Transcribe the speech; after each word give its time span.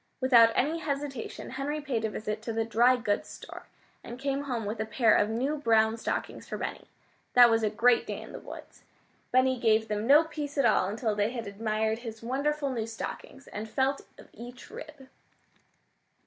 Without 0.19 0.51
any 0.55 0.79
hesitation 0.79 1.51
Henry 1.51 1.79
paid 1.79 2.03
a 2.03 2.09
visit 2.09 2.41
to 2.41 2.51
the 2.51 2.65
dry 2.65 2.95
goods 2.95 3.29
store, 3.29 3.67
and 4.03 4.17
came 4.17 4.45
home 4.45 4.65
with 4.65 4.79
a 4.79 4.85
pair 4.87 5.13
of 5.15 5.29
new 5.29 5.57
brown 5.57 5.95
stockings 5.95 6.47
for 6.49 6.57
Benny. 6.57 6.87
That 7.33 7.51
was 7.51 7.61
a 7.61 7.69
great 7.69 8.07
day 8.07 8.19
in 8.19 8.31
the 8.31 8.39
woods. 8.39 8.81
Benny 9.31 9.59
gave 9.59 9.89
them 9.89 10.07
no 10.07 10.23
peace 10.23 10.57
at 10.57 10.65
all 10.65 10.87
until 10.89 11.13
they 11.13 11.29
had 11.29 11.45
admired 11.45 11.99
his 11.99 12.23
wonderful 12.23 12.71
new 12.71 12.87
stockings, 12.87 13.45
and 13.49 13.69
felt 13.69 14.01
of 14.17 14.27
each 14.33 14.71
rib. 14.71 15.07